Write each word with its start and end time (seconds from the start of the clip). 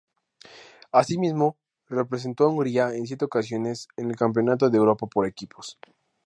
Asimismo, 0.91 1.57
representó 1.87 2.45
a 2.45 2.47
Hungría 2.47 2.91
en 2.95 3.05
siete 3.05 3.25
ocasiones 3.25 3.87
en 3.97 4.09
el 4.09 4.15
Campeonato 4.15 4.67
de 4.71 4.77
Europa 4.79 5.05
por 5.05 5.27
Equipos. 5.27 5.77